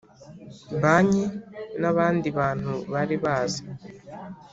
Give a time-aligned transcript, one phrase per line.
[0.81, 1.23] banki
[1.81, 3.61] n abandi bantu bari bazi